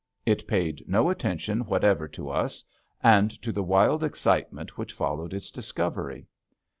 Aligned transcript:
It 0.25 0.47
paid 0.47 0.83
no 0.87 1.11
attention 1.11 1.63
whatever 1.67 2.07
to 2.07 2.31
us 2.31 2.63
and 3.03 3.29
to 3.43 3.51
the 3.51 3.61
wild 3.61 4.03
excitement 4.03 4.75
which 4.75 4.93
followed 4.93 5.31
its 5.31 5.51
discovery. 5.51 6.25